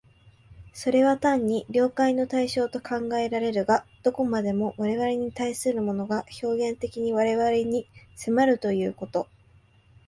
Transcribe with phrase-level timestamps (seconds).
[0.73, 9.27] それは単に了解の対象と考えられるが、どこまでも我々に対するものが表現的に我々に迫るということ、